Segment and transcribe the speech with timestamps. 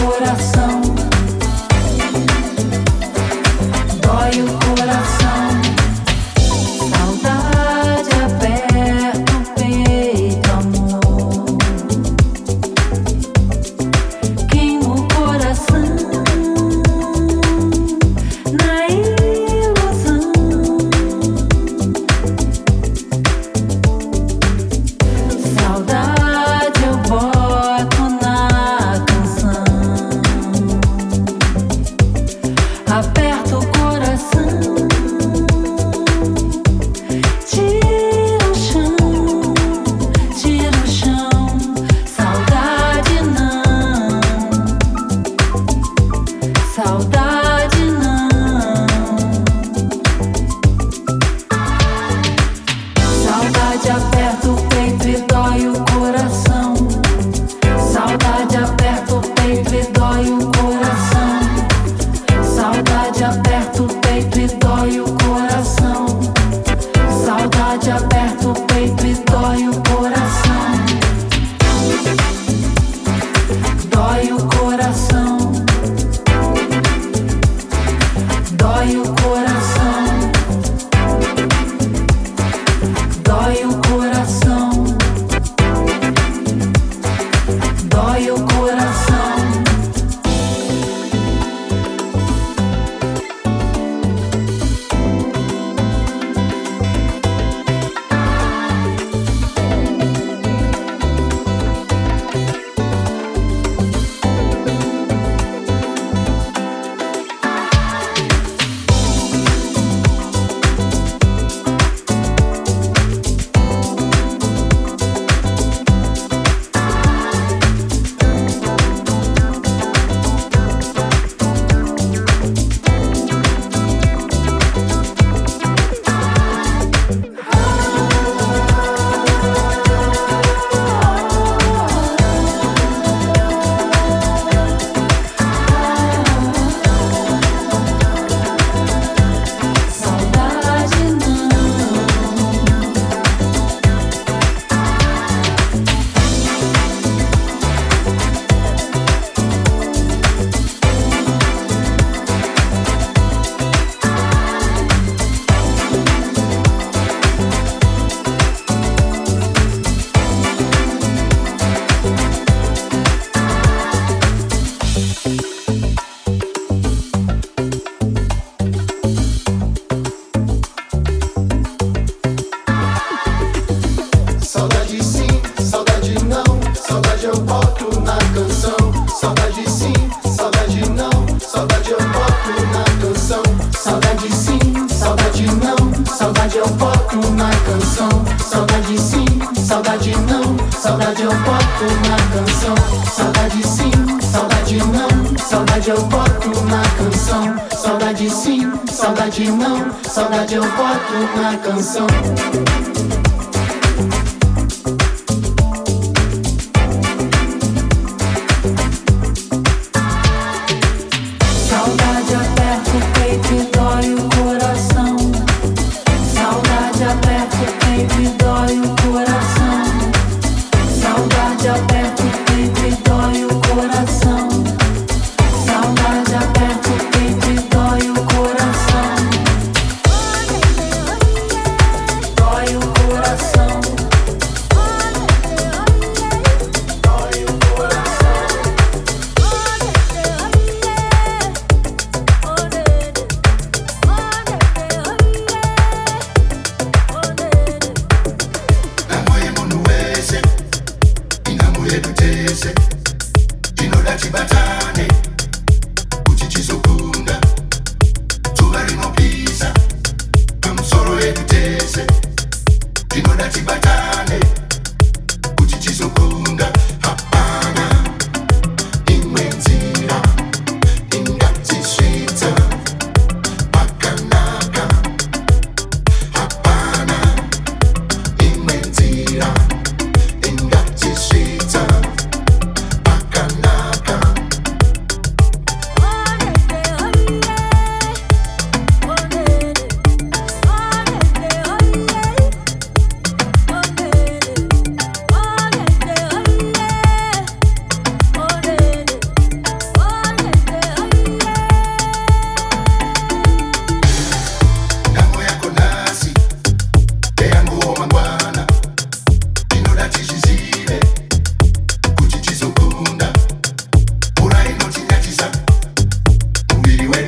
[0.00, 0.80] coração.
[4.00, 4.63] Dói o coração.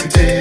[0.09, 0.36] Take.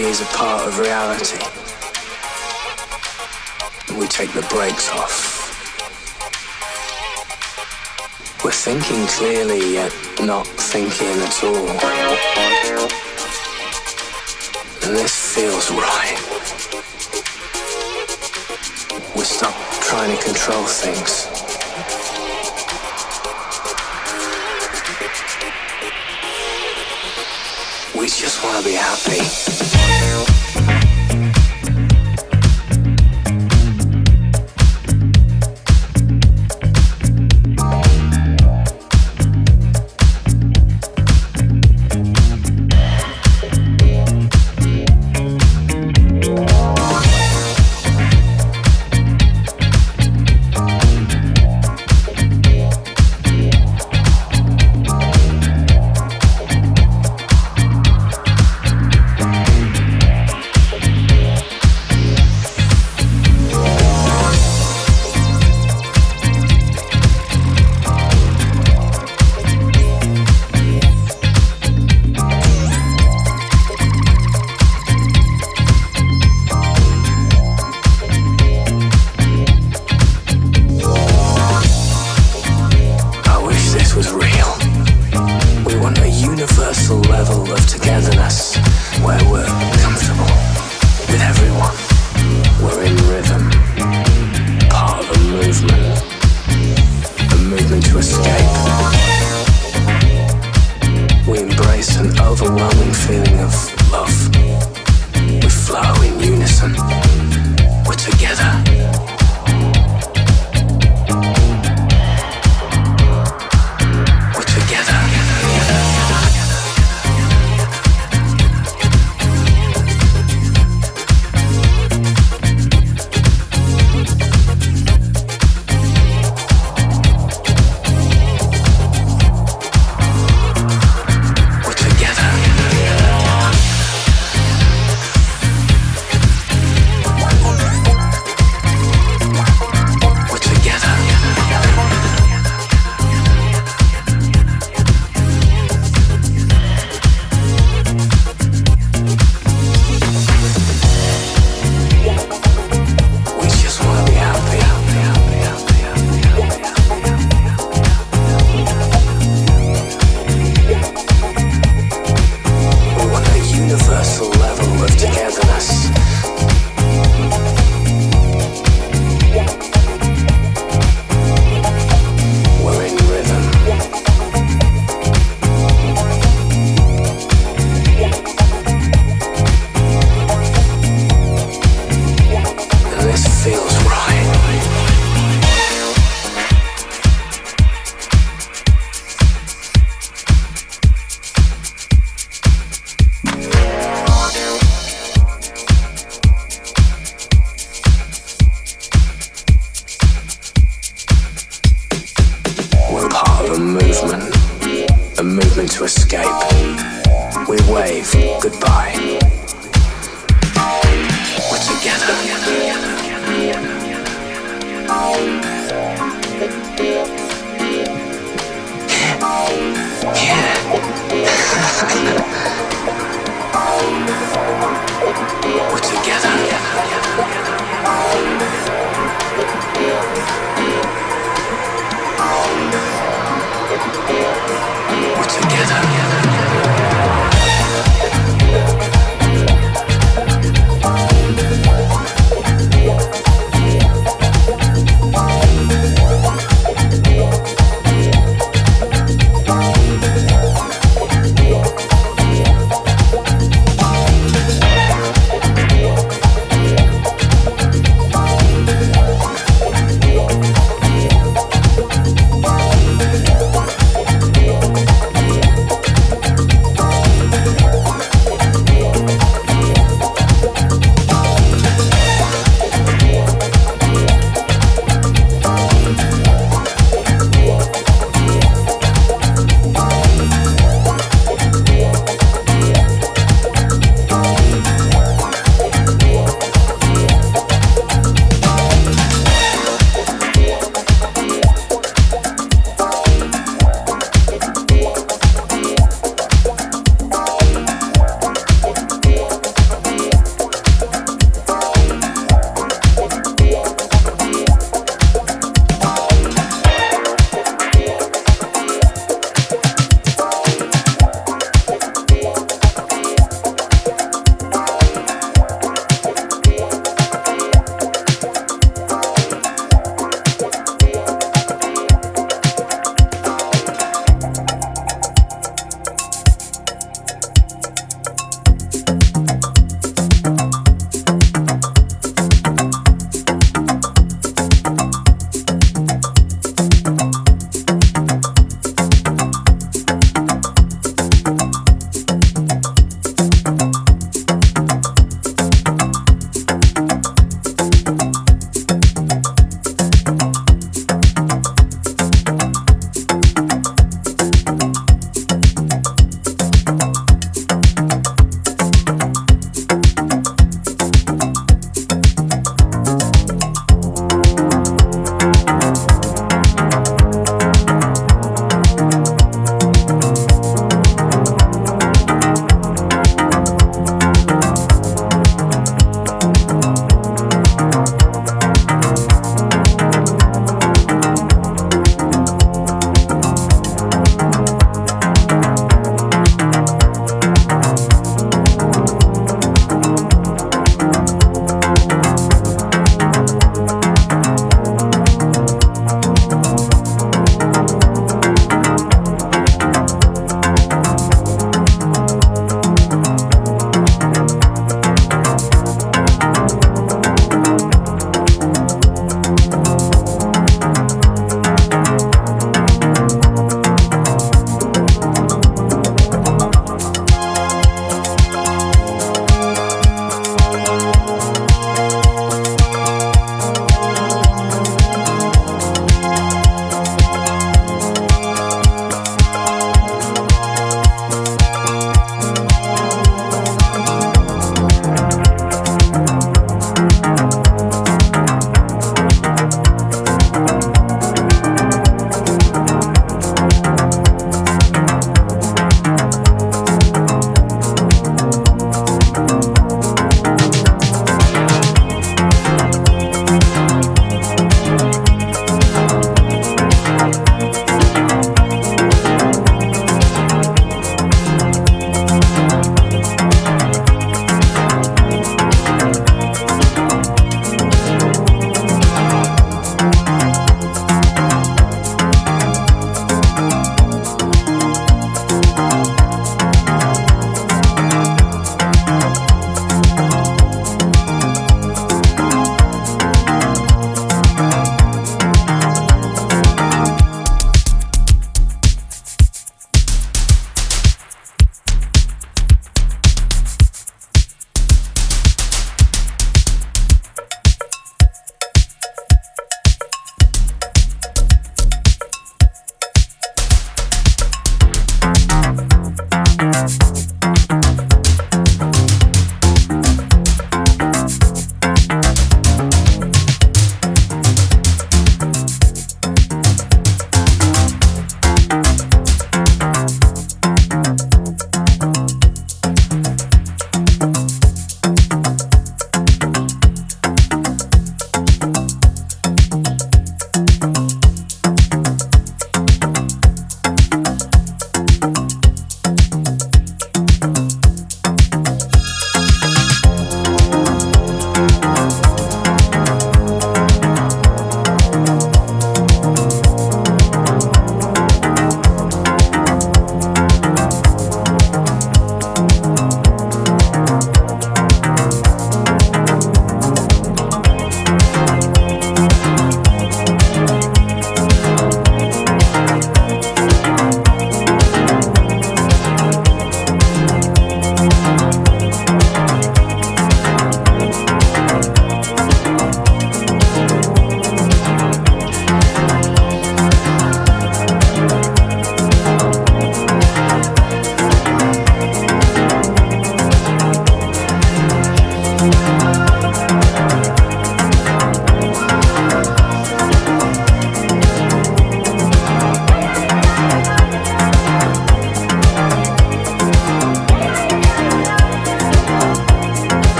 [0.00, 1.38] is a part of reality.
[3.88, 5.40] And we take the brakes off.
[8.42, 11.68] We're thinking clearly yet not thinking at all.
[14.82, 16.18] And this feels right.
[19.14, 21.41] We stop trying to control things.
[28.22, 30.41] just wanna be happy.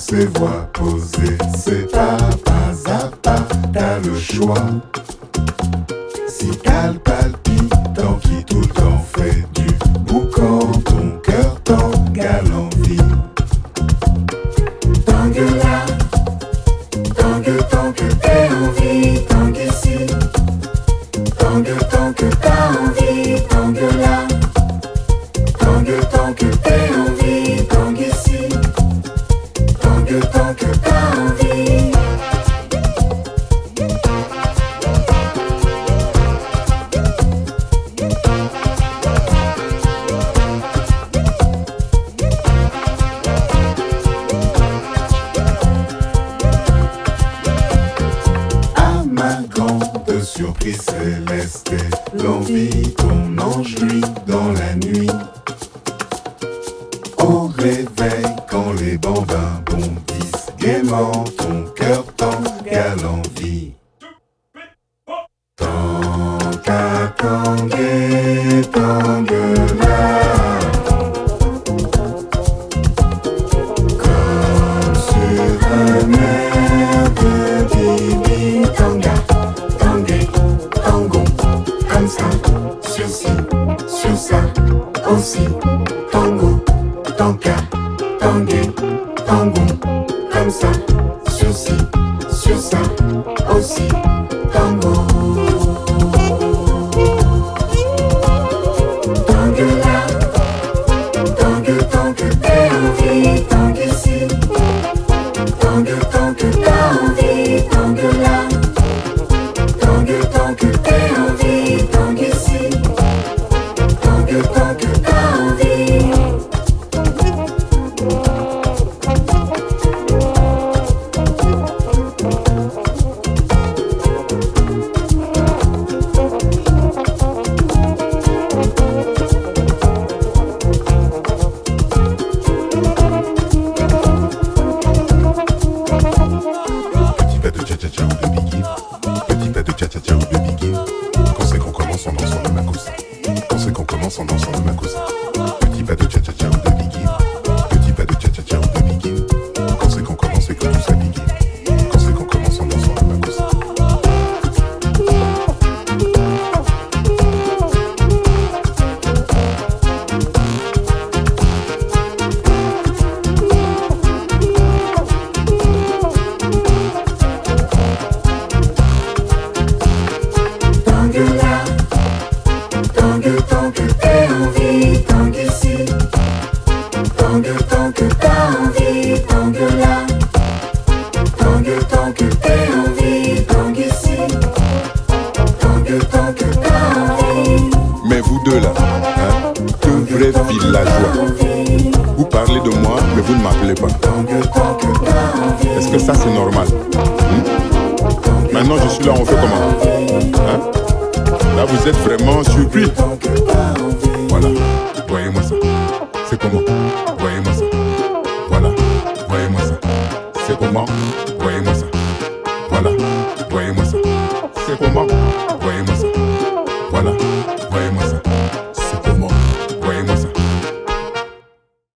[0.00, 4.64] se voix poser, c'est pas pas à pas, t'as le choix.